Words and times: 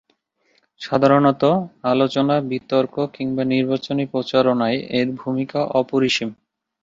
সাধারণতঃ 0.81 1.53
আলোচনা, 1.85 2.35
বিতর্ক 2.51 2.95
কিংবা 3.15 3.43
নির্বাচনী 3.53 4.03
প্রচারণায় 4.13 4.79
এর 4.99 5.07
ভূমিকা 5.19 5.59
অপরিসীম। 5.79 6.29